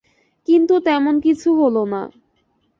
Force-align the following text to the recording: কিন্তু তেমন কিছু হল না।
কিন্তু 0.47 0.73
তেমন 0.79 1.15
কিছু 1.19 1.49
হল 1.59 1.75
না। 1.85 2.01